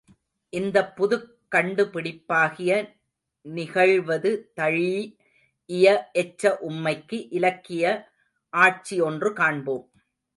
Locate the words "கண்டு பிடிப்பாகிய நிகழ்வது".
1.47-4.31